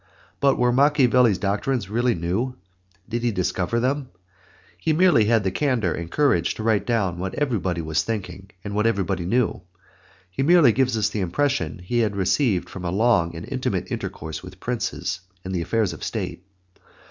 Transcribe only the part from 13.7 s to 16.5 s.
intercourse with princes and the affairs of state.